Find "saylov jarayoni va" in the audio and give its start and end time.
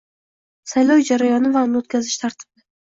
0.71-1.65